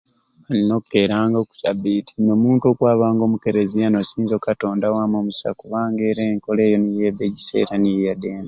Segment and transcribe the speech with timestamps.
[0.49, 7.03] Nina okukeeranga okusabiti nomuntu okwabanga omukereziya nasinzanga okatonda wamwei omusai kubanga era enkola eyo niyo
[7.09, 8.31] ebba jisai era niyo eyadembe.